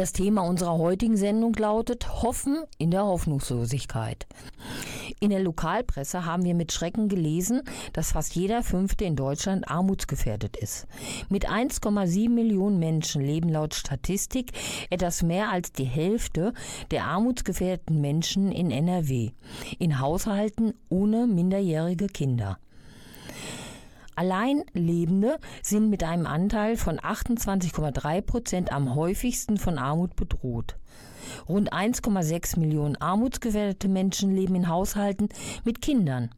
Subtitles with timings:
[0.00, 4.26] Das Thema unserer heutigen Sendung lautet Hoffen in der Hoffnungslosigkeit.
[5.20, 7.60] In der Lokalpresse haben wir mit Schrecken gelesen,
[7.92, 10.86] dass fast jeder Fünfte in Deutschland armutsgefährdet ist.
[11.28, 14.52] Mit 1,7 Millionen Menschen leben laut Statistik
[14.88, 16.54] etwas mehr als die Hälfte
[16.90, 19.32] der armutsgefährdeten Menschen in NRW,
[19.78, 22.56] in Haushalten ohne minderjährige Kinder.
[24.20, 30.76] Alleinlebende sind mit einem Anteil von 28,3 Prozent am häufigsten von Armut bedroht.
[31.48, 35.30] Rund 1,6 Millionen armutsgefährdete Menschen leben in Haushalten
[35.64, 36.28] mit Kindern.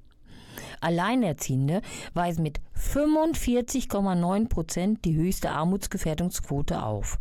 [0.80, 1.82] Alleinerziehende
[2.14, 7.18] weisen mit 45,9 Prozent die höchste Armutsgefährdungsquote auf.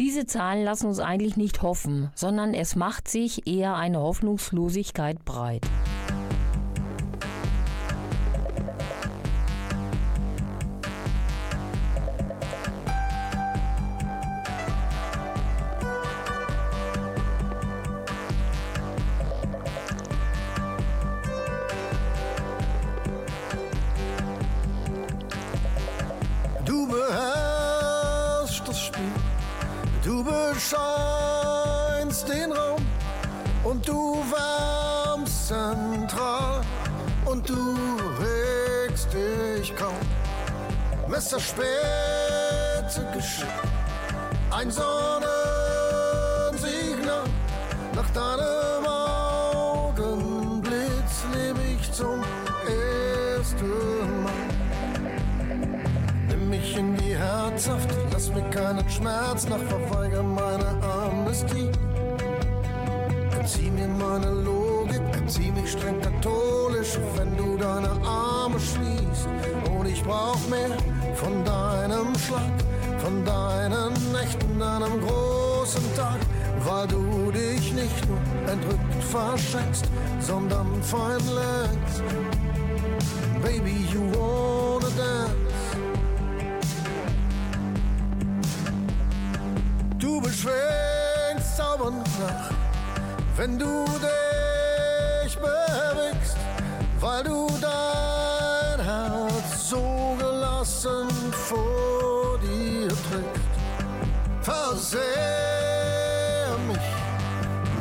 [0.00, 5.66] Diese Zahlen lassen uns eigentlich nicht hoffen, sondern es macht sich eher eine Hoffnungslosigkeit breit.
[80.86, 82.02] Fein längst.
[83.42, 85.66] Baby, you wanna dance.
[89.98, 92.50] Du beschwingst zaubernd nach,
[93.36, 96.36] wenn du dich bewegst,
[97.00, 101.08] weil du dein Herz so gelassen
[101.48, 103.54] vor dir trägst.
[104.42, 105.02] Versehr
[106.68, 106.88] mich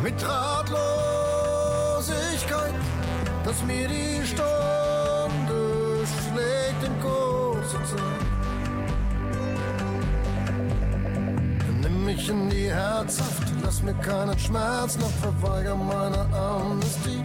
[0.01, 1.14] mit Ratlosigkeit,
[3.45, 8.25] dass mir die Stunde schlägt in kurzer Zeit.
[11.81, 17.23] Nimm mich in die Herzhaft, lass mir keinen Schmerz, noch verweigere meine Amnestie.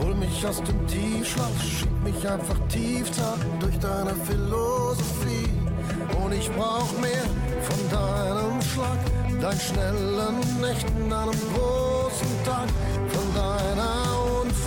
[0.00, 3.10] Hol mich aus dem Tiefschlaf, schieb mich einfach tief
[3.58, 5.52] durch deine Philosophie.
[6.22, 7.26] Und ich brauch mehr
[7.62, 8.98] von deinem Schlag,
[9.40, 12.68] deinen schnellen Nächten, deinem großen Tag,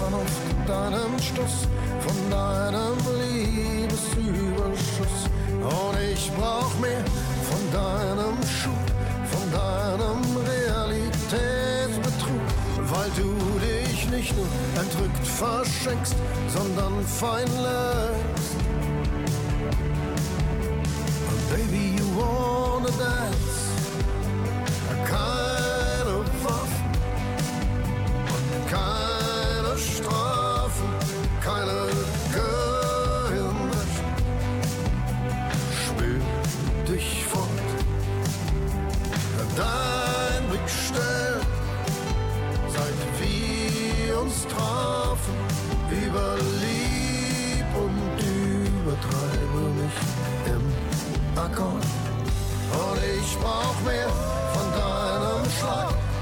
[0.01, 1.67] Unvernunft, deinem Stuss,
[1.99, 5.29] von deinem Liebesüberschuss.
[5.61, 7.03] Und ich brauch mehr
[7.49, 8.83] von deinem Schub,
[9.29, 14.47] von deinem Realitätsbetrug, weil du dich nicht nur
[14.81, 16.15] entrückt verschenkst,
[16.47, 18.57] sondern fein längst.
[21.49, 23.30] Baby, you wanna dance?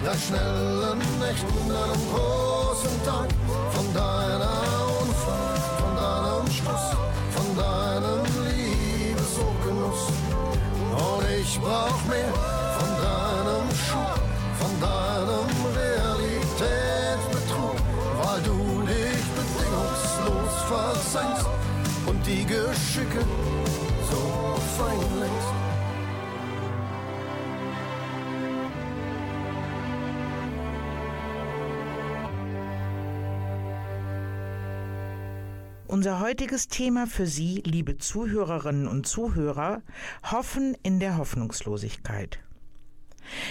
[0.09, 3.29] Drei schnellen Nächten, einem großen Tag
[3.71, 4.57] von deiner
[5.01, 6.88] Unfall, von deinem Schluss,
[7.35, 10.03] von deinem Liebesgenuss.
[10.91, 12.33] Und ich brauch mehr
[12.79, 14.13] von deinem Schub,
[14.59, 15.47] von deinem
[15.77, 17.77] Realitätsbetrug,
[18.21, 18.57] weil du
[18.88, 21.47] dich bedingungslos versenkst
[22.07, 23.21] und die Geschicke
[24.09, 24.21] so
[24.77, 25.58] fein lenkst.
[35.89, 39.81] Unser heutiges Thema für Sie, liebe Zuhörerinnen und Zuhörer,
[40.21, 42.38] Hoffen in der Hoffnungslosigkeit.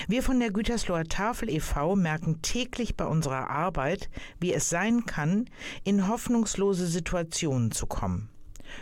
[0.06, 1.96] Wir von der Gütersloher Tafel e.V.
[1.96, 4.08] merken täglich bei unserer Arbeit,
[4.38, 5.50] wie es sein kann,
[5.82, 8.28] in hoffnungslose Situationen zu kommen.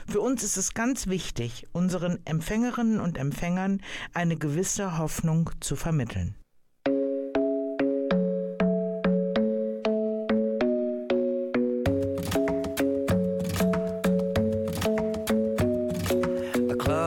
[0.06, 3.80] Für uns ist es ganz wichtig, unseren Empfängerinnen und Empfängern
[4.12, 6.34] eine gewisse Hoffnung zu vermitteln.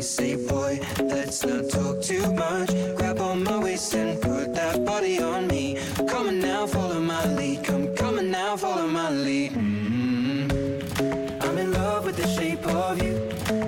[0.00, 2.70] Say, boy, let's not talk too much.
[2.96, 5.78] Grab on my waist and put that body on me.
[6.08, 7.64] Come on now, follow my lead.
[7.64, 9.52] Come, on now, follow my lead.
[9.52, 11.44] Mm.
[11.44, 13.20] I'm in love with the shape of you.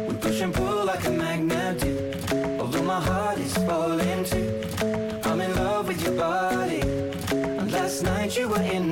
[0.09, 2.59] We push and pull like a magnet do.
[2.59, 4.65] Although my heart is falling too.
[5.25, 6.81] I'm in love with your body.
[7.31, 8.92] And last night you were in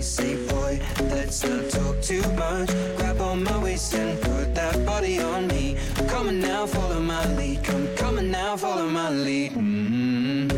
[0.00, 0.80] Say, boy,
[1.10, 2.70] let's not talk too much.
[2.96, 5.76] Grab on my waist and put that body on me.
[6.08, 7.62] Come on now, follow my lead.
[7.62, 9.52] Come, on now, follow my lead.
[9.52, 10.50] Mm.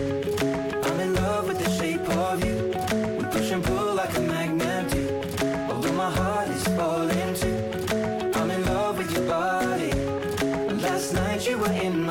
[0.87, 2.69] I'm in love with the shape of you.
[3.19, 5.09] We push and pull like a magnet do.
[5.73, 8.39] Although my heart is falling too.
[8.39, 9.93] I'm in love with your body.
[10.83, 12.02] Last night you were in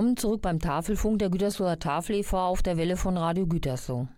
[0.00, 2.38] Willkommen zurück beim Tafelfunk der Gütersloher Tafel e.V.
[2.38, 4.08] auf der Welle von Radio Gütersloh.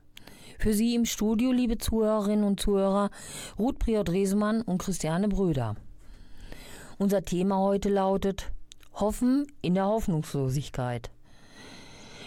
[0.61, 3.11] Für Sie im Studio, liebe Zuhörerinnen und Zuhörer,
[3.59, 5.75] Ruth Priot-Resemann und Christiane Bröder.
[6.99, 8.53] Unser Thema heute lautet
[8.95, 11.11] Hoffen in der Hoffnungslosigkeit.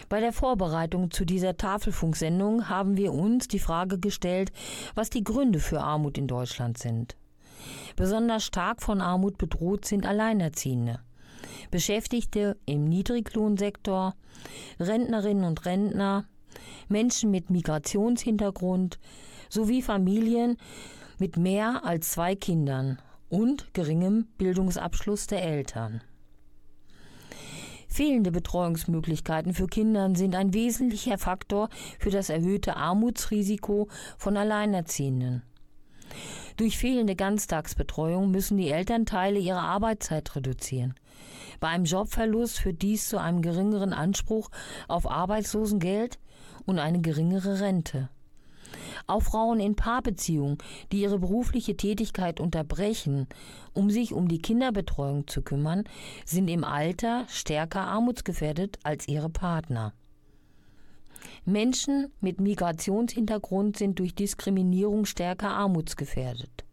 [0.09, 4.51] Bei der Vorbereitung zu dieser Tafelfunksendung haben wir uns die Frage gestellt,
[4.95, 7.15] was die Gründe für Armut in Deutschland sind.
[7.95, 10.99] Besonders stark von Armut bedroht sind Alleinerziehende.
[11.71, 14.15] Beschäftigte im Niedriglohnsektor,
[14.79, 16.25] Rentnerinnen und Rentner,
[16.87, 18.99] Menschen mit Migrationshintergrund
[19.49, 20.57] sowie Familien
[21.19, 26.01] mit mehr als zwei Kindern und geringem Bildungsabschluss der Eltern.
[27.87, 35.43] Fehlende Betreuungsmöglichkeiten für Kinder sind ein wesentlicher Faktor für das erhöhte Armutsrisiko von Alleinerziehenden.
[36.57, 40.95] Durch fehlende Ganztagsbetreuung müssen die Elternteile ihre Arbeitszeit reduzieren.
[41.59, 44.49] Bei einem Jobverlust führt dies zu einem geringeren Anspruch
[44.87, 46.19] auf Arbeitslosengeld
[46.65, 48.09] und eine geringere Rente.
[49.07, 50.57] Auch Frauen in Paarbeziehungen,
[50.91, 53.27] die ihre berufliche Tätigkeit unterbrechen,
[53.73, 55.83] um sich um die Kinderbetreuung zu kümmern,
[56.25, 59.93] sind im Alter stärker armutsgefährdet als ihre Partner.
[61.45, 66.65] Menschen mit Migrationshintergrund sind durch Diskriminierung stärker armutsgefährdet.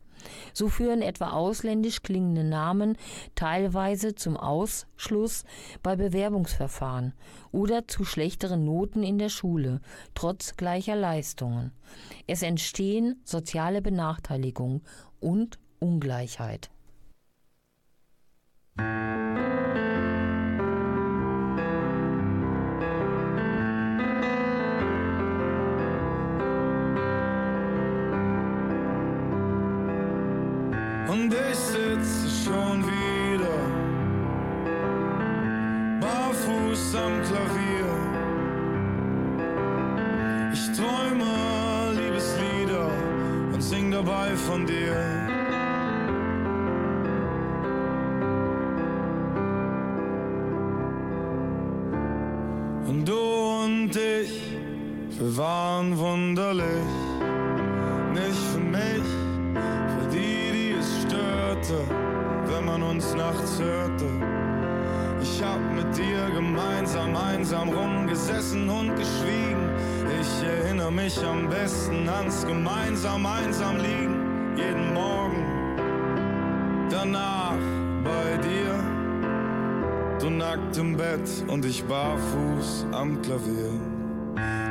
[0.53, 2.97] So führen etwa ausländisch klingende Namen
[3.35, 5.45] teilweise zum Ausschluss
[5.83, 7.15] bei Bewerbungsverfahren
[7.51, 9.81] oder zu schlechteren Noten in der Schule,
[10.15, 11.73] trotz gleicher Leistungen.
[12.27, 14.83] Es entstehen soziale Benachteiligung
[15.21, 16.71] und Ungleichheit.
[31.09, 33.59] Und ich sitze schon wieder
[36.01, 37.91] barfuß am Klavier.
[40.53, 42.91] Ich träume Liebeslieder
[43.53, 44.97] und sing dabei von dir.
[52.89, 53.19] Und du
[53.65, 54.59] und ich,
[55.19, 56.93] wir waren wunderlich,
[58.15, 59.23] nicht für mich
[61.63, 61.85] hörte,
[62.47, 64.07] wenn man uns nachts hörte.
[65.23, 69.71] Ich hab mit dir gemeinsam einsam rumgesessen und geschwiegen.
[70.21, 74.57] Ich erinnere mich am besten ans gemeinsam einsam liegen.
[74.57, 75.45] Jeden Morgen
[76.91, 77.59] danach
[78.05, 78.75] bei dir.
[80.21, 83.73] Du nackt im Bett und ich barfuß am Klavier.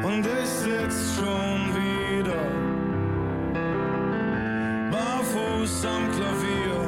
[0.04, 1.91] Und ich sitz schon wieder
[5.72, 6.82] barfuß am Klavier.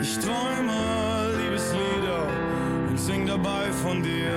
[0.00, 2.26] Ich träume Liebeslieder
[2.88, 4.32] und sing dabei von dir.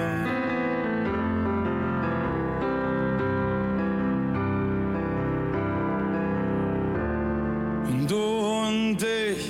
[7.89, 9.49] Und du und ich,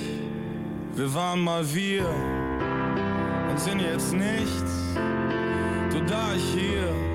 [0.96, 2.06] wir waren mal wir
[3.50, 4.96] und sind jetzt nichts.
[5.92, 7.11] Du da, ich hier.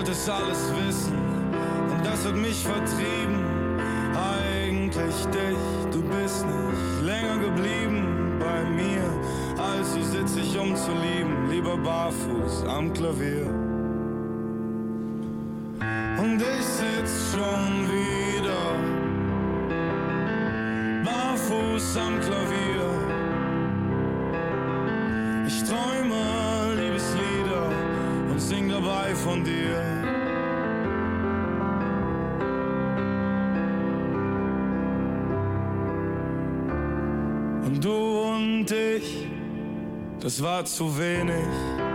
[0.00, 1.18] Du wolltest alles wissen
[1.92, 3.44] und das hat mich vertrieben
[4.16, 5.58] eigentlich dich.
[5.92, 9.04] Du bist nicht länger geblieben bei mir.
[9.58, 13.46] Also sitz ich um zu lieben, lieber barfuß am Klavier.
[16.18, 18.62] Und ich sitz schon wieder
[21.04, 22.88] barfuß am Klavier.
[25.46, 26.49] Ich träume
[28.40, 29.82] und sing dabei von dir.
[37.80, 37.94] du
[38.32, 39.26] und ich,
[40.20, 41.89] das war zu wenig.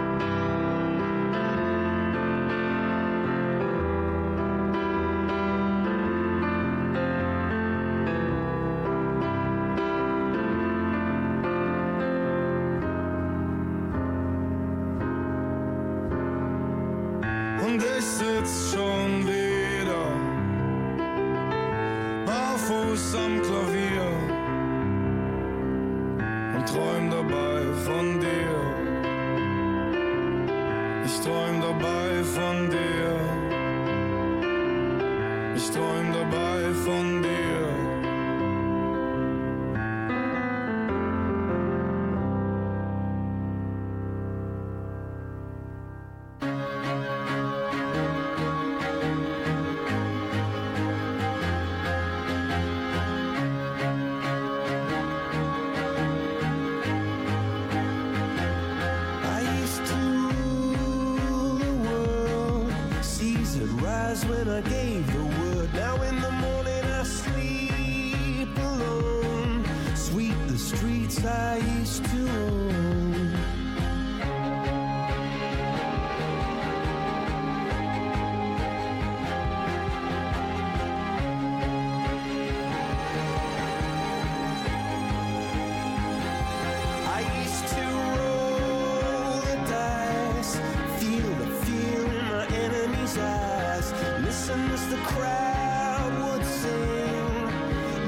[94.95, 97.45] The crowd would sing.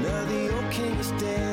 [0.02, 1.47] Now the old king is dead,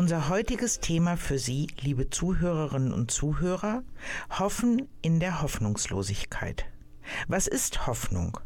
[0.00, 3.82] Unser heutiges Thema für Sie, liebe Zuhörerinnen und Zuhörer,
[4.30, 6.64] Hoffen in der Hoffnungslosigkeit.
[7.28, 8.40] Was ist Hoffnung?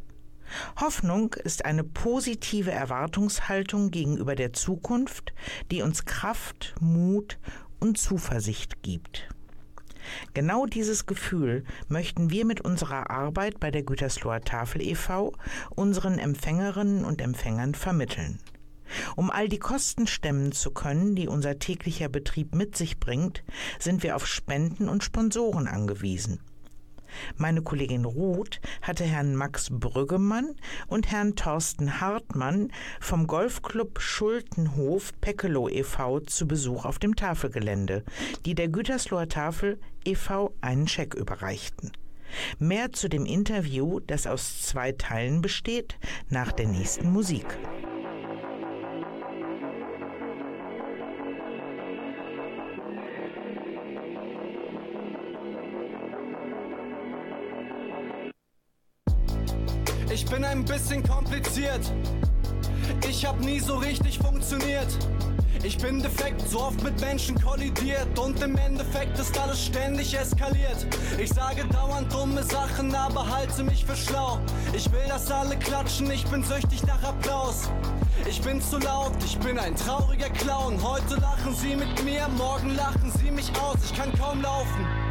[0.80, 5.32] Hoffnung ist eine positive Erwartungshaltung gegenüber der Zukunft,
[5.70, 7.38] die uns Kraft, Mut
[7.78, 9.28] und Zuversicht gibt.
[10.34, 15.32] Genau dieses Gefühl möchten wir mit unserer Arbeit bei der Gütersloher Tafel e.V.
[15.76, 18.40] unseren Empfängerinnen und Empfängern vermitteln.
[19.16, 23.42] Um all die Kosten stemmen zu können, die unser täglicher Betrieb mit sich bringt,
[23.78, 26.40] sind wir auf Spenden und Sponsoren angewiesen.
[27.36, 30.54] Meine Kollegin Ruth hatte Herrn Max Brüggemann
[30.86, 36.20] und Herrn Thorsten Hartmann vom Golfclub Schultenhof Peckelow e.V.
[36.20, 38.04] zu Besuch auf dem Tafelgelände,
[38.44, 40.54] die der Gütersloher Tafel e.V.
[40.60, 41.92] einen Scheck überreichten.
[42.58, 45.98] Mehr zu dem Interview, das aus zwei Teilen besteht,
[46.30, 47.46] nach der nächsten Musik.
[60.34, 61.92] Bin ein bisschen kompliziert.
[63.08, 64.88] Ich hab nie so richtig funktioniert.
[65.62, 70.86] Ich bin defekt, so oft mit Menschen kollidiert und im Endeffekt ist alles ständig eskaliert.
[71.18, 74.40] Ich sage dauernd dumme Sachen, aber halte mich für schlau.
[74.72, 77.70] Ich will, dass alle klatschen, ich bin süchtig nach Applaus.
[78.28, 80.82] Ich bin zu laut, ich bin ein trauriger Clown.
[80.82, 83.76] Heute lachen sie mit mir, morgen lachen sie mich aus.
[83.84, 85.03] Ich kann kaum laufen.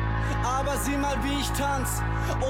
[0.43, 2.01] Aber sieh mal, wie ich tanz.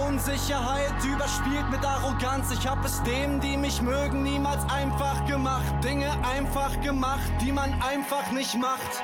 [0.08, 2.52] Unsicherheit überspielt mit Arroganz.
[2.52, 5.74] Ich hab es denen, die mich mögen, niemals einfach gemacht.
[5.84, 9.04] Dinge einfach gemacht, die man einfach nicht macht.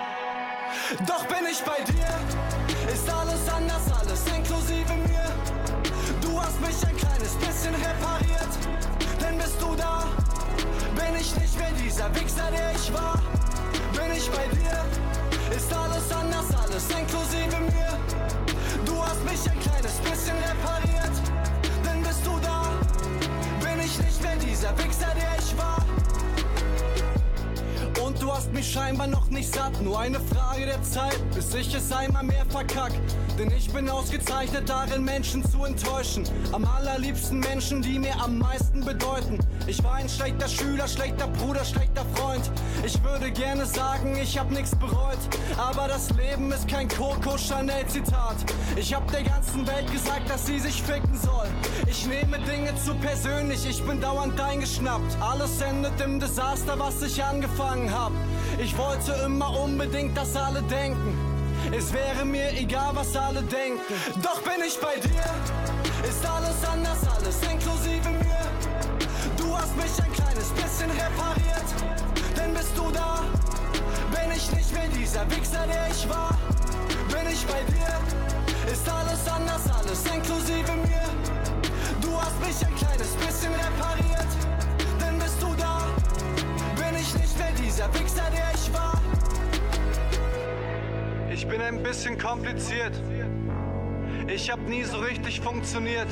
[1.08, 5.25] Doch bin ich bei dir, ist alles anders, alles inklusive mir.
[6.21, 8.53] Du hast mich ein kleines bisschen repariert,
[9.19, 10.03] denn bist du da,
[10.95, 13.19] bin ich nicht mehr dieser Wichser, der ich war.
[13.93, 18.48] Bin ich bei dir, ist alles anders, alles inklusive mir.
[18.99, 21.15] Du hast mich ein kleines bisschen repariert,
[21.85, 22.63] denn bist du da,
[23.62, 25.78] bin ich nicht mehr dieser Wichser, der ich war.
[28.05, 31.73] Und du hast mich scheinbar noch nicht satt, nur eine Frage der Zeit, bis ich
[31.73, 32.91] es einmal mehr verkack.
[33.38, 36.23] Denn ich bin ausgezeichnet darin, Menschen zu enttäuschen.
[36.51, 39.39] Am allerliebsten Menschen, die mir am meisten bedeuten.
[39.67, 42.49] Ich war ein schlechter Schüler, schlechter Bruder, schlechter Freund.
[42.85, 45.19] Ich würde gerne sagen, ich hab nichts bereut.
[45.57, 48.38] Aber das Leben ist kein Coco Chanel Zitat.
[48.75, 51.47] Ich hab der ganzen Welt gesagt, dass sie sich ficken soll.
[51.88, 55.17] Ich nehme Dinge zu persönlich, ich bin dauernd eingeschnappt.
[55.19, 58.12] Alles endet im Desaster, was ich angefangen hab.
[58.58, 61.17] Ich wollte immer unbedingt, dass alle denken.
[61.71, 63.82] Es wäre mir egal, was alle denken.
[64.21, 65.30] Doch bin ich bei dir.
[66.08, 68.43] Ist alles anders, alles inklusive mir.
[69.38, 71.69] Du hast mich ein kleines bisschen repariert.
[72.38, 73.23] Denn bist du da,
[74.12, 76.38] bin ich nicht mehr dieser Wichser, der ich war.
[77.10, 78.71] Bin ich bei dir.
[78.71, 81.10] Ist alles anders, alles inklusive mir.
[82.02, 84.08] Du hast mich ein kleines bisschen repariert.
[87.39, 89.02] Mehr dieser Wichser, der ich war.
[91.32, 92.93] Ich bin ein bisschen kompliziert.
[94.28, 96.08] Ich hab nie so richtig funktioniert.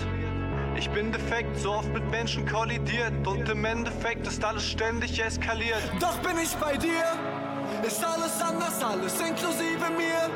[0.75, 5.81] Ich bin defekt, so oft mit Menschen kollidiert und im Endeffekt ist alles ständig eskaliert.
[5.99, 7.03] Doch bin ich bei dir,
[7.85, 10.29] ist alles anders, alles inklusive mir.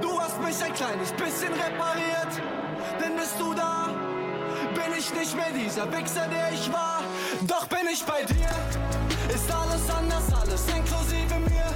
[0.00, 2.42] Du hast mich ein kleines bisschen repariert,
[3.00, 3.90] denn bist du da,
[4.74, 7.02] bin ich nicht mehr dieser Wichser, der ich war.
[7.46, 8.50] Doch bin ich bei dir,
[9.82, 11.66] alles anders, alles inklusive mir.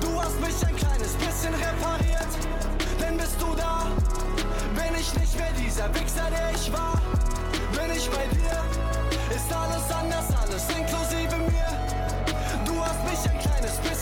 [0.00, 2.32] Du hast mich ein kleines bisschen repariert,
[3.00, 3.86] denn bist du da,
[4.74, 7.00] bin ich nicht mehr dieser Wichser, der ich war.
[7.72, 8.64] Bin ich bei dir,
[9.34, 11.70] ist alles anders, alles inklusive mir.
[12.64, 13.99] Du hast mich ein kleines bisschen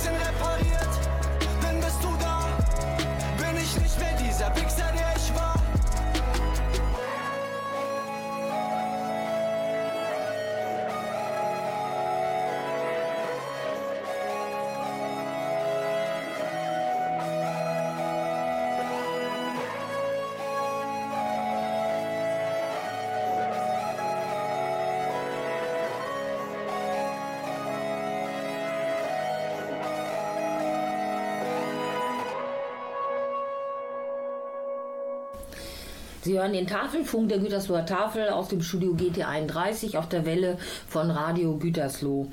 [36.29, 41.11] Sie hören den Tafelfunk der Gütersloher Tafel aus dem Studio GT31 auf der Welle von
[41.11, 42.31] Radio Gütersloh.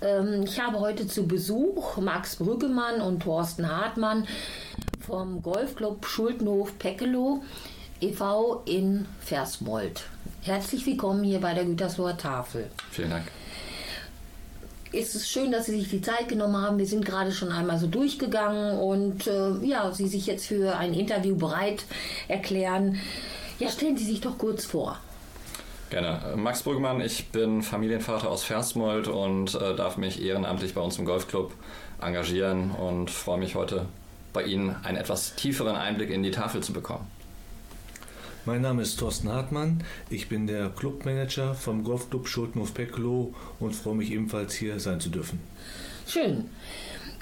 [0.00, 4.26] Ähm, ich habe heute zu Besuch Max Brüggemann und Thorsten Hartmann
[5.06, 7.42] vom Golfclub Schultenhof Peckelow
[8.00, 8.62] e.V.
[8.64, 10.04] in Versmold.
[10.40, 12.70] Herzlich willkommen hier bei der Gütersloher Tafel.
[12.92, 13.26] Vielen Dank.
[14.94, 16.76] Es ist schön, dass Sie sich die Zeit genommen haben.
[16.76, 20.92] Wir sind gerade schon einmal so durchgegangen und äh, ja, Sie sich jetzt für ein
[20.92, 21.84] Interview bereit
[22.28, 22.98] erklären.
[23.58, 24.98] Ja, stellen Sie sich doch kurz vor.
[25.88, 26.36] Gerne.
[26.36, 31.06] Max Brüggemann, ich bin Familienvater aus Versmold und äh, darf mich ehrenamtlich bei uns im
[31.06, 31.52] Golfclub
[32.00, 33.86] engagieren und freue mich heute
[34.34, 37.06] bei Ihnen einen etwas tieferen Einblick in die Tafel zu bekommen.
[38.44, 39.84] Mein Name ist Thorsten Hartmann.
[40.10, 45.10] Ich bin der Clubmanager vom Golfclub Schultenhof Peklo und freue mich ebenfalls hier sein zu
[45.10, 45.38] dürfen.
[46.08, 46.50] Schön.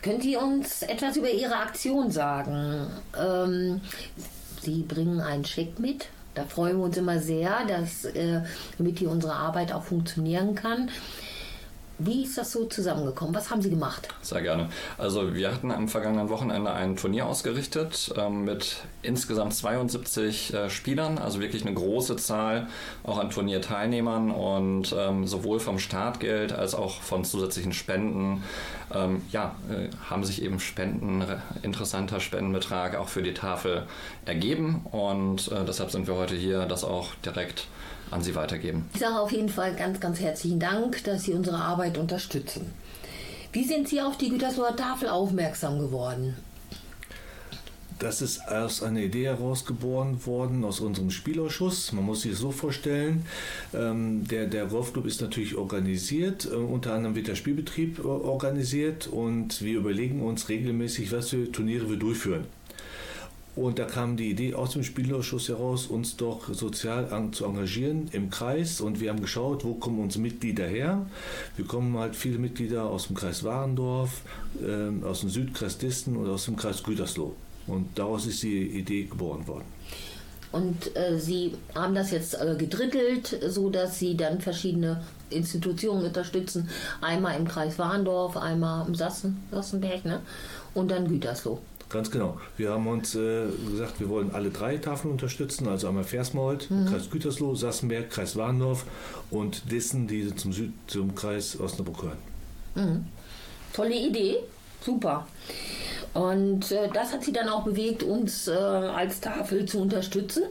[0.00, 2.87] Können Sie uns etwas über Ihre Aktion sagen?
[3.18, 3.83] Ähm,
[4.62, 6.09] Sie bringen einen Scheck mit.
[6.35, 8.40] Da freuen wir uns immer sehr, dass, äh,
[8.78, 10.88] damit hier unsere Arbeit auch funktionieren kann.
[12.02, 13.34] Wie ist das so zusammengekommen?
[13.34, 14.08] Was haben Sie gemacht?
[14.22, 14.70] Sehr gerne.
[14.96, 21.18] Also wir hatten am vergangenen Wochenende ein Turnier ausgerichtet ähm, mit insgesamt 72 äh, Spielern,
[21.18, 22.68] also wirklich eine große Zahl
[23.04, 28.44] auch an Turnierteilnehmern und ähm, sowohl vom Startgeld als auch von zusätzlichen Spenden,
[28.94, 31.22] ähm, ja, äh, haben sich eben Spenden,
[31.62, 33.86] interessanter Spendenbetrag auch für die Tafel
[34.24, 37.66] ergeben und äh, deshalb sind wir heute hier, das auch direkt
[38.11, 38.88] an Sie weitergeben.
[38.94, 42.73] Ich sage auf jeden Fall ganz, ganz herzlichen Dank, dass Sie unsere Arbeit unterstützen.
[43.53, 46.37] Wie sind Sie auf die Gütersloher Tafel aufmerksam geworden?
[48.01, 51.92] Das ist aus einer Idee herausgeboren worden aus unserem Spielausschuss.
[51.92, 53.27] Man muss sich so vorstellen,
[53.75, 59.07] ähm, der, der Golfclub ist natürlich organisiert, äh, unter anderem wird der Spielbetrieb äh, organisiert
[59.07, 62.46] und wir überlegen uns regelmäßig, was für Turniere wir durchführen.
[63.61, 68.31] Und da kam die Idee aus dem Spielausschuss heraus, uns doch sozial zu engagieren im
[68.31, 68.81] Kreis.
[68.81, 71.05] Und wir haben geschaut, wo kommen unsere Mitglieder her.
[71.57, 74.23] Wir kommen halt viele Mitglieder aus dem Kreis Warendorf,
[74.62, 77.35] äh, aus dem Südkreis Disten und aus dem Kreis Gütersloh.
[77.66, 79.66] Und daraus ist die Idee geboren worden.
[80.53, 86.70] Und äh, Sie haben das jetzt äh, gedrittelt, so dass Sie dann verschiedene Institutionen unterstützen.
[87.03, 90.20] Einmal im Kreis Warndorf, einmal im Sassen, Sassenberg ne?
[90.73, 91.61] und dann Gütersloh.
[91.90, 92.38] Ganz genau.
[92.57, 96.87] Wir haben uns äh, gesagt, wir wollen alle drei Tafeln unterstützen, also einmal Versmold, mhm.
[96.87, 98.87] Kreis Gütersloh, Sassenberg, Kreis Warndorf
[99.31, 102.18] und Dissen, die zum, Süd, zum Kreis Osnabrück gehören.
[102.76, 103.05] Mhm.
[103.72, 104.37] Tolle Idee,
[104.81, 105.26] super.
[106.14, 110.44] Und äh, das hat sie dann auch bewegt, uns äh, als Tafel zu unterstützen.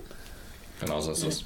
[0.81, 1.45] Genau so ist es.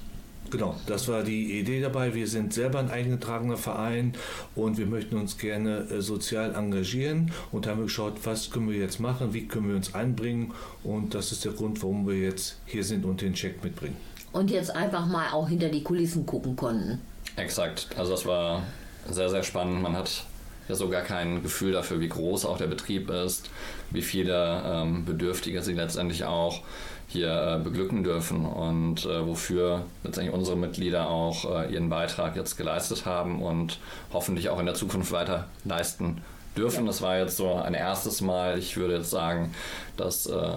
[0.54, 2.14] Genau, das war die Idee dabei.
[2.14, 4.14] Wir sind selber ein eingetragener Verein
[4.54, 9.00] und wir möchten uns gerne äh, sozial engagieren und haben geschaut, was können wir jetzt
[9.00, 12.84] machen, wie können wir uns einbringen und das ist der Grund, warum wir jetzt hier
[12.84, 13.98] sind und den Check mitbringen.
[14.32, 17.02] Und jetzt einfach mal auch hinter die Kulissen gucken konnten.
[17.36, 18.62] Exakt, also das war
[19.10, 19.82] sehr, sehr spannend.
[19.82, 20.24] Man hat
[20.70, 23.50] ja sogar kein Gefühl dafür, wie groß auch der Betrieb ist,
[23.90, 26.62] wie viele ähm, Bedürftige sie letztendlich auch
[27.08, 32.58] hier äh, beglücken dürfen und äh, wofür letztendlich unsere Mitglieder auch äh, ihren Beitrag jetzt
[32.58, 33.80] geleistet haben und
[34.12, 36.22] hoffentlich auch in der Zukunft weiter leisten
[36.56, 36.86] dürfen.
[36.86, 38.58] Das war jetzt so ein erstes Mal.
[38.58, 39.54] Ich würde jetzt sagen,
[39.98, 40.50] das äh,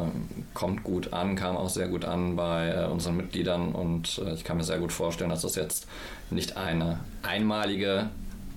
[0.55, 4.45] kommt gut an, kam auch sehr gut an bei äh, unseren Mitgliedern und äh, ich
[4.45, 5.87] kann mir sehr gut vorstellen, dass das jetzt
[6.31, 8.09] nicht eine einmalige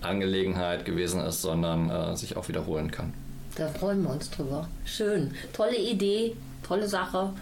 [0.02, 3.14] Angelegenheit gewesen ist, sondern äh, sich auch wiederholen kann.
[3.56, 4.68] Da freuen wir uns drüber.
[4.86, 5.34] Schön.
[5.52, 7.34] Tolle Idee, tolle Sache.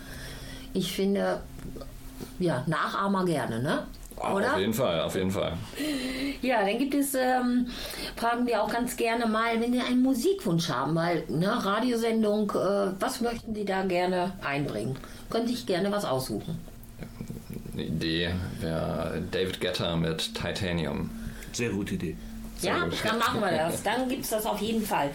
[0.74, 1.42] Ich finde,
[2.40, 3.88] ja, Nachahmer gerne, ne?
[4.18, 4.54] Oder?
[4.54, 5.54] Auf jeden Fall, auf jeden Fall.
[6.42, 7.68] Ja, dann gibt es, ähm,
[8.16, 12.94] fragen wir auch ganz gerne mal, wenn Sie einen Musikwunsch haben, weil, ne, Radiosendung, äh,
[13.00, 14.98] was möchten Sie da gerne einbringen?
[15.30, 16.60] Können sich gerne was aussuchen.
[17.74, 21.12] Eine Idee wäre David Getter mit Titanium.
[21.54, 22.18] Sehr gute Idee.
[22.58, 22.94] Sehr ja, gut.
[23.04, 23.84] dann machen wir das.
[23.84, 25.12] Dann gibt es das auf jeden Fall.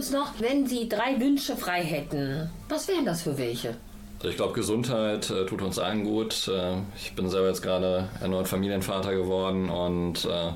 [0.00, 3.76] Uns noch, wenn Sie drei Wünsche frei hätten, was wären das für welche?
[4.22, 6.48] Ich glaube, Gesundheit äh, tut uns allen gut.
[6.48, 10.52] Äh, ich bin selber jetzt gerade erneut Familienvater geworden und äh,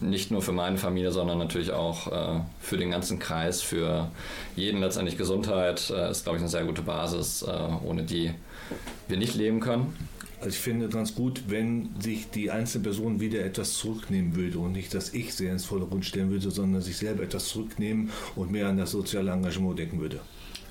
[0.00, 4.10] nicht nur für meine Familie, sondern natürlich auch äh, für den ganzen Kreis, für
[4.54, 8.34] jeden letztendlich Gesundheit äh, ist, glaube ich, eine sehr gute Basis, äh, ohne die
[9.08, 9.96] wir nicht leben können.
[10.44, 14.72] Also ich finde ganz gut, wenn sich die einzelne Person wieder etwas zurücknehmen würde und
[14.72, 18.68] nicht das Ich sehr ins Vordergrund stellen würde, sondern sich selber etwas zurücknehmen und mehr
[18.68, 20.20] an das soziale Engagement denken würde.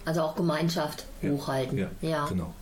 [0.05, 1.31] Also auch Gemeinschaft Ja.
[1.31, 1.75] hochhalten.
[1.79, 2.27] Ja, ja.
[2.27, 2.53] genau.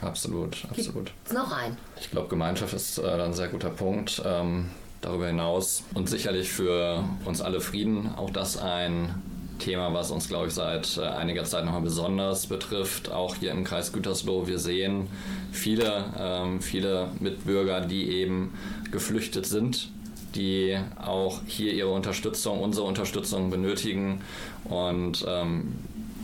[0.00, 1.12] Absolut, absolut.
[1.26, 1.76] Ist noch ein.
[2.00, 4.22] Ich glaube, Gemeinschaft ist äh, ein sehr guter Punkt.
[4.24, 4.70] Ähm,
[5.02, 9.14] darüber hinaus und sicherlich für uns alle Frieden, auch das ein
[9.58, 13.64] Thema, was uns, glaube ich, seit äh, einiger Zeit nochmal besonders betrifft, auch hier im
[13.64, 14.46] Kreis Gütersloh.
[14.46, 15.08] Wir sehen
[15.52, 18.54] viele, ähm, viele Mitbürger, die eben
[18.90, 19.88] geflüchtet sind,
[20.34, 24.20] die auch hier ihre Unterstützung, unsere Unterstützung benötigen
[24.64, 25.74] und ähm,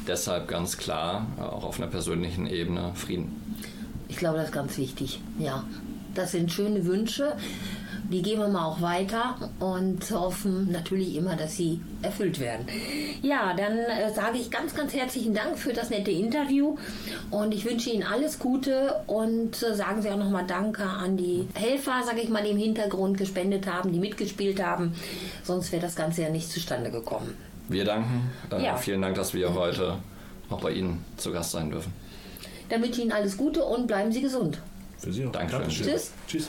[0.06, 3.32] deshalb ganz klar, äh, auch auf einer persönlichen Ebene, Frieden.
[4.08, 5.20] Ich glaube, das ist ganz wichtig.
[5.38, 5.64] Ja,
[6.14, 7.36] das sind schöne Wünsche.
[8.10, 12.66] Die geben wir mal auch weiter und hoffen natürlich immer, dass sie erfüllt werden.
[13.22, 16.76] Ja, dann äh, sage ich ganz, ganz herzlichen Dank für das nette Interview
[17.30, 21.48] und ich wünsche Ihnen alles Gute und äh, sagen Sie auch nochmal Danke an die
[21.54, 24.94] Helfer, sage ich mal, die im Hintergrund gespendet haben, die mitgespielt haben.
[25.42, 27.34] Sonst wäre das Ganze ja nicht zustande gekommen.
[27.68, 28.30] Wir danken.
[28.50, 28.76] Äh, Ja.
[28.76, 29.96] Vielen Dank, dass wir heute
[30.50, 31.92] auch bei Ihnen zu Gast sein dürfen.
[32.68, 34.58] Dann wünsche ich Ihnen alles Gute und bleiben Sie gesund.
[34.98, 35.32] Für Sie auch.
[35.32, 35.60] Dankeschön.
[35.60, 35.86] Dankeschön.
[35.86, 36.12] Tschüss.
[36.28, 36.48] Tschüss.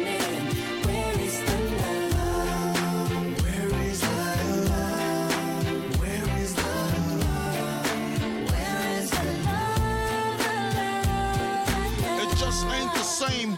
[13.11, 13.57] Same.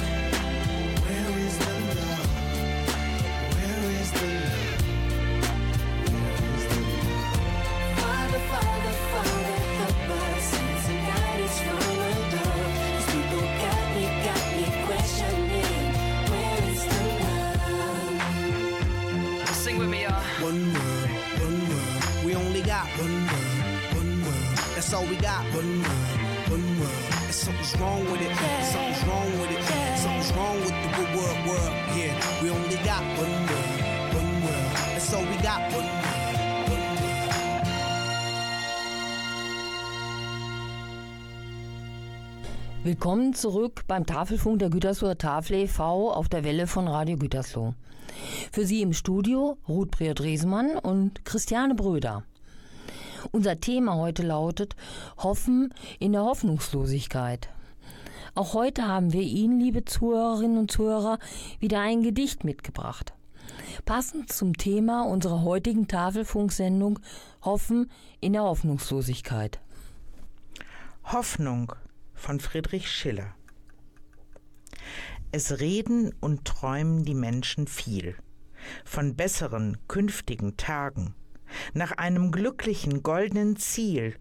[20.51, 22.25] One world, one world.
[22.25, 24.57] We only got one world, one world.
[24.75, 25.45] That's all we got.
[25.55, 26.91] One world, one world.
[27.23, 28.35] And something's wrong with it.
[28.67, 29.63] Something's wrong with it.
[29.97, 31.71] Something's wrong with the good world, world.
[31.95, 33.79] Yeah, we only got one world,
[34.19, 34.75] one world.
[34.91, 35.71] That's all we got.
[35.71, 36.11] One world.
[42.83, 46.11] Willkommen zurück beim Tafelfunk der Gütersloher Tafel e.V.
[46.11, 47.73] auf der Welle von Radio Gütersloh.
[48.53, 52.25] Für Sie im Studio Ruth Priot-Resemann und Christiane Bröder.
[53.31, 54.75] Unser Thema heute lautet
[55.17, 57.47] Hoffen in der Hoffnungslosigkeit.
[58.35, 61.17] Auch heute haben wir Ihnen, liebe Zuhörerinnen und Zuhörer,
[61.61, 63.13] wieder ein Gedicht mitgebracht.
[63.85, 66.99] Passend zum Thema unserer heutigen Tafelfunksendung
[67.45, 67.89] Hoffen
[68.19, 69.61] in der Hoffnungslosigkeit.
[71.05, 71.71] Hoffnung
[72.15, 73.33] von Friedrich Schiller.
[75.31, 78.17] Es reden und träumen die Menschen viel
[78.85, 81.15] von besseren künftigen Tagen.
[81.73, 84.15] Nach einem glücklichen goldenen Ziel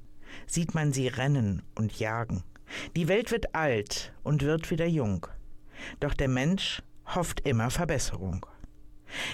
[0.46, 2.42] sieht man sie rennen und jagen.
[2.96, 5.26] Die Welt wird alt und wird wieder jung.
[5.98, 8.46] Doch der Mensch hofft immer Verbesserung.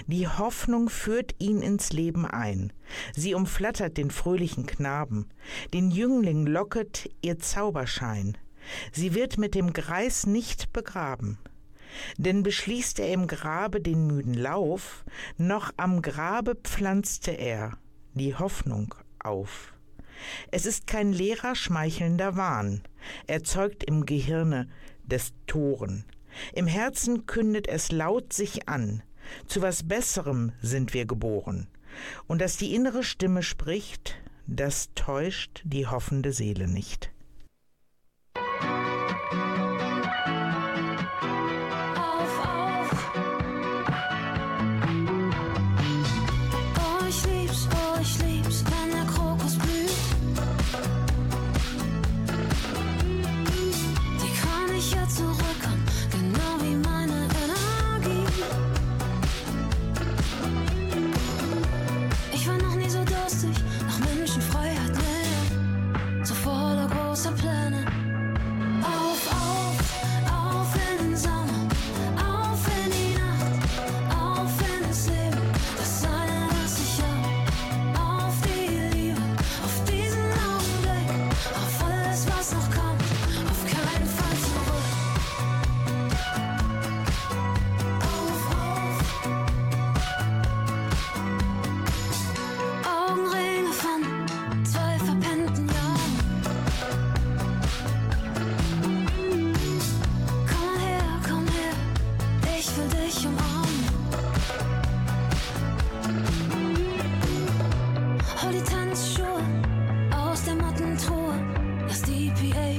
[0.07, 2.73] Die Hoffnung führt ihn ins Leben ein.
[3.15, 5.27] Sie umflattert den fröhlichen Knaben.
[5.73, 8.37] Den Jüngling locket ihr Zauberschein.
[8.91, 11.37] Sie wird mit dem Greis nicht begraben.
[12.17, 15.05] Denn beschließt er im Grabe den müden Lauf,
[15.37, 17.77] noch am Grabe pflanzte er
[18.13, 19.73] die Hoffnung auf.
[20.51, 22.81] Es ist kein leerer, schmeichelnder Wahn,
[23.27, 24.67] erzeugt im Gehirne
[25.03, 26.05] des Toren.
[26.53, 29.03] Im Herzen kündet es laut sich an,
[29.47, 31.67] zu was Besserem sind wir geboren.
[32.27, 34.15] Und dass die innere Stimme spricht,
[34.45, 37.11] das täuscht die hoffende Seele nicht.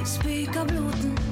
[0.09, 1.28] speak of Luton.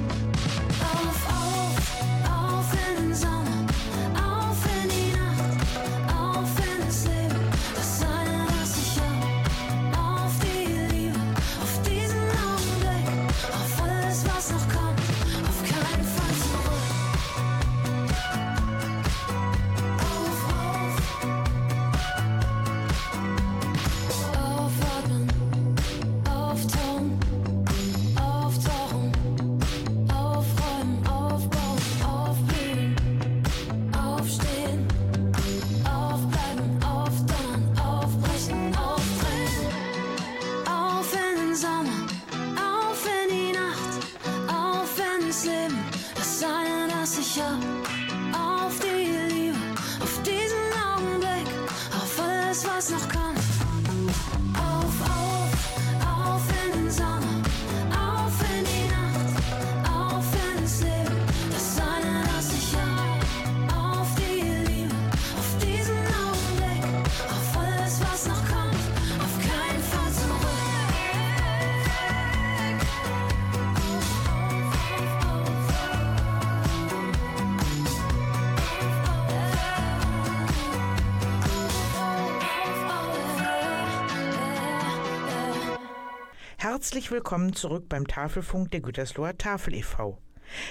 [86.97, 90.17] Herzlich willkommen zurück beim Tafelfunk der Gütersloher Tafel e.V.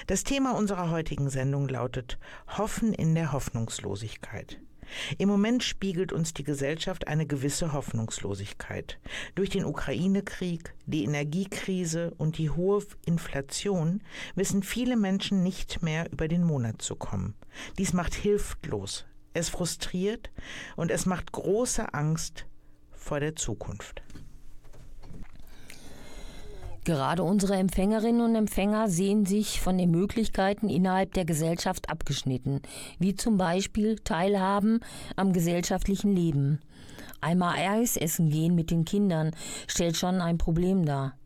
[0.07, 2.19] Das Thema unserer heutigen Sendung lautet
[2.57, 4.59] Hoffen in der Hoffnungslosigkeit.
[5.17, 8.99] Im Moment spiegelt uns die Gesellschaft eine gewisse Hoffnungslosigkeit.
[9.35, 14.03] Durch den Ukraine-Krieg, die Energiekrise und die hohe Inflation
[14.35, 17.35] wissen viele Menschen nicht mehr über den Monat zu kommen.
[17.77, 20.29] Dies macht hilflos, es frustriert
[20.75, 22.45] und es macht große Angst
[22.91, 24.03] vor der Zukunft.
[26.87, 32.61] Gerade unsere Empfängerinnen und Empfänger sehen sich von den Möglichkeiten innerhalb der Gesellschaft abgeschnitten,
[32.97, 34.79] wie zum Beispiel Teilhaben
[35.17, 36.61] am gesellschaftlichen Leben.
[37.19, 39.31] Einmal Eis essen gehen mit den Kindern
[39.67, 41.17] stellt schon ein Problem dar.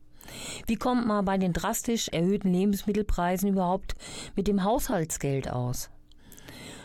[0.65, 3.93] Wie kommt man bei den drastisch erhöhten Lebensmittelpreisen überhaupt
[4.35, 5.91] mit dem Haushaltsgeld aus?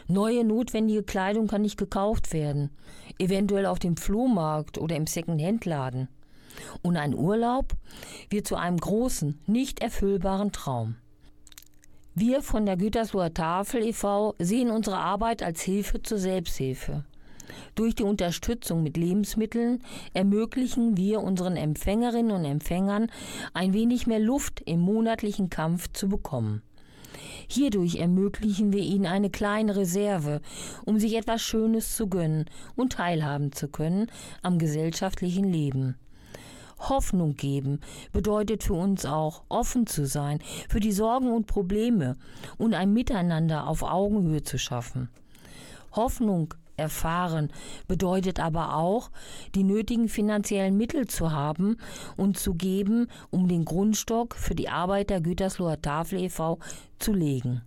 [0.06, 2.68] Neue notwendige Kleidung kann nicht gekauft werden,
[3.18, 6.10] eventuell auf dem Flohmarkt oder im Second-Hand-Laden.
[6.82, 7.74] Und ein Urlaub
[8.30, 10.96] wird zu einem großen, nicht erfüllbaren Traum.
[12.14, 14.34] Wir von der Gütersloher Tafel e.V.
[14.38, 17.04] sehen unsere Arbeit als Hilfe zur Selbsthilfe.
[17.74, 19.82] Durch die Unterstützung mit Lebensmitteln
[20.14, 23.10] ermöglichen wir unseren Empfängerinnen und Empfängern
[23.52, 26.62] ein wenig mehr Luft im monatlichen Kampf zu bekommen.
[27.48, 30.40] Hierdurch ermöglichen wir ihnen eine kleine Reserve,
[30.84, 34.06] um sich etwas Schönes zu gönnen und teilhaben zu können
[34.42, 35.96] am gesellschaftlichen Leben.
[36.78, 37.80] Hoffnung geben
[38.12, 42.16] bedeutet für uns auch, offen zu sein für die Sorgen und Probleme
[42.58, 45.08] und ein Miteinander auf Augenhöhe zu schaffen.
[45.92, 47.50] Hoffnung erfahren
[47.88, 49.10] bedeutet aber auch,
[49.54, 51.78] die nötigen finanziellen Mittel zu haben
[52.16, 56.58] und zu geben, um den Grundstock für die Arbeit der Gütersloher Tafel e.V.
[56.98, 57.62] zu legen.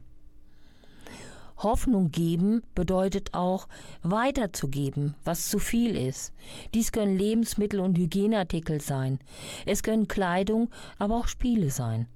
[1.59, 3.67] Hoffnung geben bedeutet auch
[4.01, 6.33] weiterzugeben, was zu viel ist.
[6.73, 9.19] Dies können Lebensmittel und Hygieneartikel sein.
[9.65, 12.07] Es können Kleidung, aber auch Spiele sein.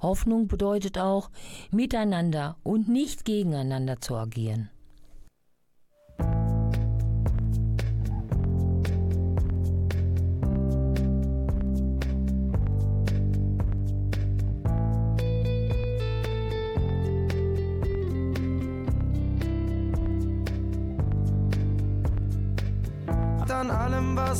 [0.00, 1.30] Hoffnung bedeutet auch,
[1.70, 4.68] miteinander und nicht gegeneinander zu agieren.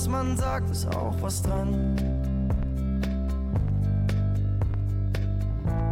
[0.08, 1.96] Man sagt, ist auch was dran.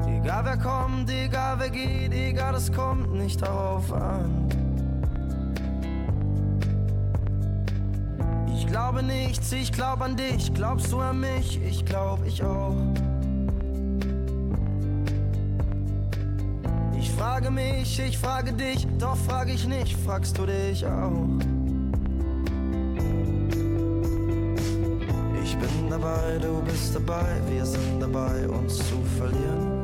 [0.06, 4.48] Egal wer kommt, egal wer geht, egal, es kommt nicht darauf an.
[8.54, 12.74] Ich glaube nichts, ich glaub an dich, glaubst du an mich, ich glaub ich auch.
[16.98, 21.53] Ich frage mich, ich frage dich, doch frage ich nicht, fragst du dich auch.
[26.04, 29.82] Dabei, du bist dabei, wir sind dabei, uns zu verlieren.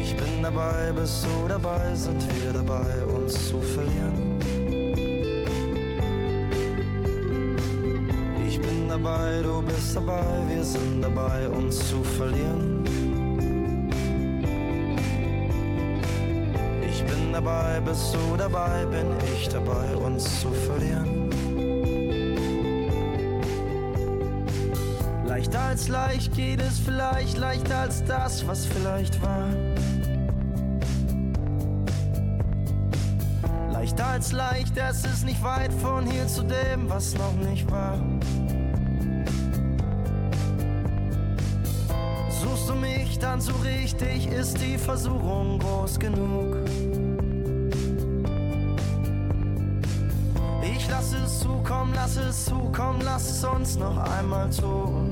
[0.00, 4.38] Ich bin dabei, bist du dabei, sind wir dabei, uns zu verlieren.
[8.46, 12.84] Ich bin dabei, du bist dabei, wir sind dabei, uns zu verlieren.
[16.88, 21.23] Ich bin dabei, bist du dabei, bin ich dabei, uns zu verlieren.
[25.74, 29.48] Als leicht geht es vielleicht, leichter als das, was vielleicht war.
[33.72, 37.98] Leichter als leicht, es ist nicht weit von hier zu dem, was noch nicht war.
[42.30, 46.54] Suchst du mich dann so richtig, ist die Versuchung groß genug.
[50.62, 55.10] Ich lass es zukommen, lass es zukommen, lass es uns noch einmal tun.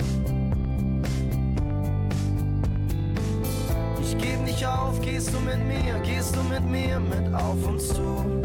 [4.53, 8.43] nicht auf, gehst du mit mir, gehst du mit mir mit auf uns zu.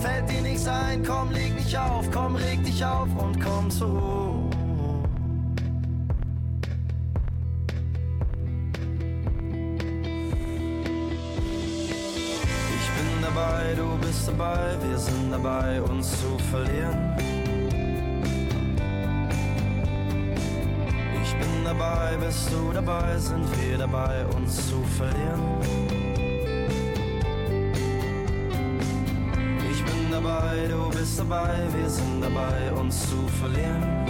[0.00, 4.50] Fällt dir nichts ein, komm, leg dich auf, komm, reg dich auf und komm zu.
[12.76, 17.33] Ich bin dabei, du bist dabei, wir sind dabei, uns zu verlieren.
[22.18, 25.42] bist du dabei, sind wir dabei, uns zu verlieren.
[29.70, 34.06] Ich bin dabei, du bist dabei, wir sind dabei, uns zu verlieren.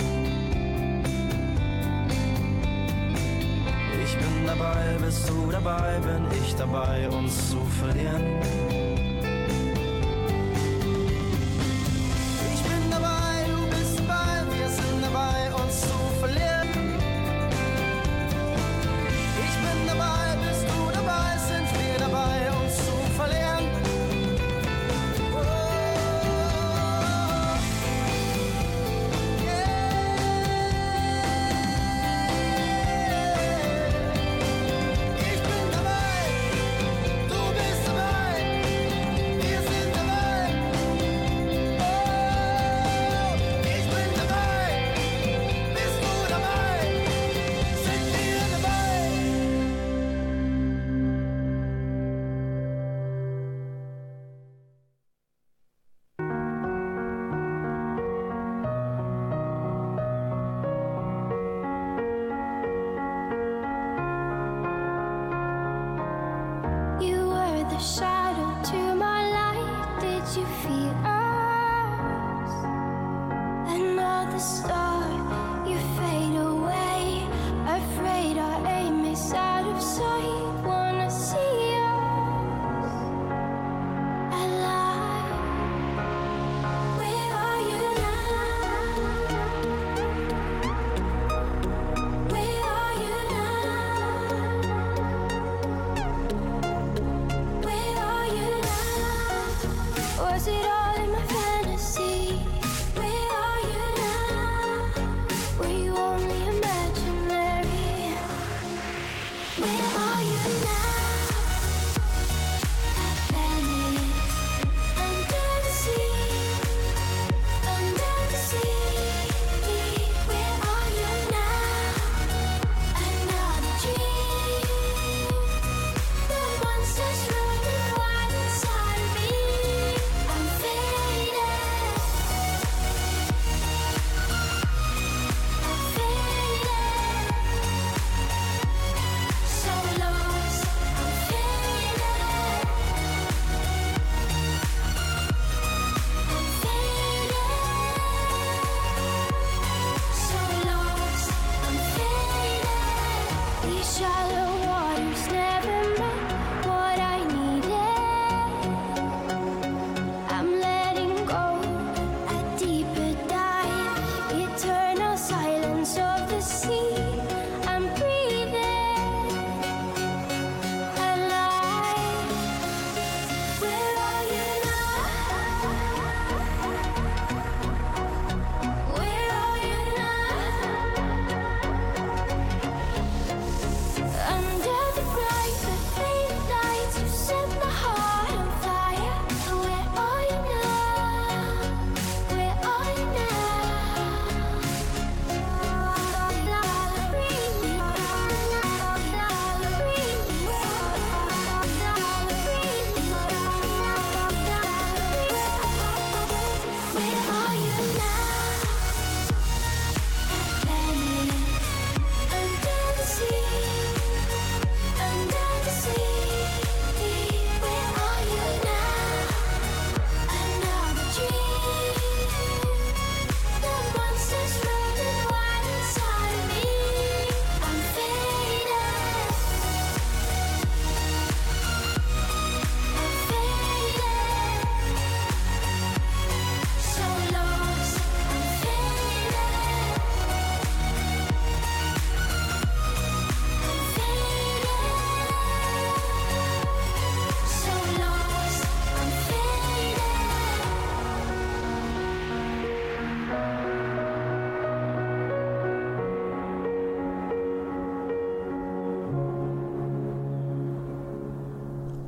[4.05, 8.84] Ich bin dabei, bist du dabei, bin ich dabei, uns zu verlieren.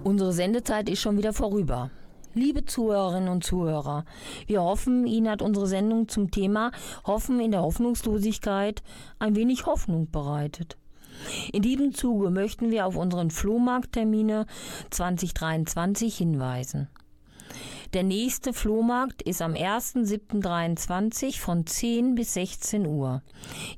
[0.06, 1.90] Unsere Sendezeit ist schon wieder vorüber.
[2.32, 4.04] Liebe Zuhörerinnen und Zuhörer,
[4.46, 6.70] wir hoffen, Ihnen hat unsere Sendung zum Thema
[7.04, 8.84] Hoffen in der Hoffnungslosigkeit
[9.18, 10.76] ein wenig Hoffnung bereitet.
[11.52, 14.46] In diesem Zuge möchten wir auf unseren Flohmarkttermine
[14.90, 16.86] 2023 hinweisen.
[17.96, 23.22] Der nächste Flohmarkt ist am 1.7.23 von 10 bis 16 Uhr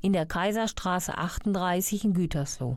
[0.01, 2.75] in der Kaiserstraße 38 in Gütersloh.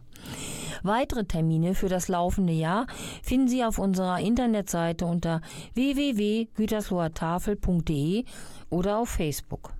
[0.84, 2.86] Weitere Termine für das laufende Jahr
[3.24, 5.40] finden Sie auf unserer Internetseite unter
[5.74, 8.24] www.güterslohertafel.de
[8.70, 9.72] oder auf Facebook.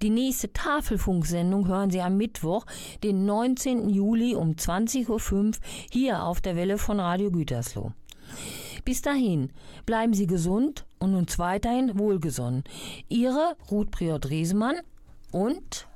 [0.00, 2.64] Die nächste Tafelfunksendung hören Sie am Mittwoch,
[3.02, 3.90] den 19.
[3.90, 5.20] Juli um 20.05 Uhr
[5.90, 7.92] hier auf der Welle von Radio Gütersloh.
[8.84, 9.50] Bis dahin,
[9.86, 12.64] bleiben Sie gesund und uns weiterhin wohlgesonnen.
[13.08, 14.76] Ihre Ruth Priot-Riesemann
[15.32, 15.86] und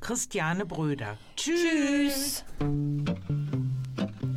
[0.00, 1.16] Christiane Bröder.
[1.36, 2.44] Tschüss.
[3.96, 4.33] Now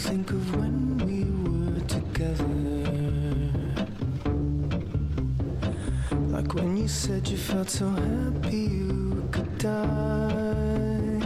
[0.00, 2.44] think of when we were together.
[6.34, 11.20] Like when you said you felt so happy you could die.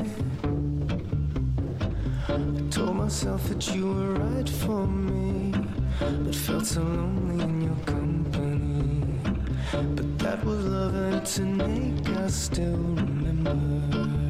[2.29, 5.55] I told myself that you were right for me,
[6.01, 9.05] but felt so lonely in your company.
[9.95, 14.24] But that was love and an ache I still remember.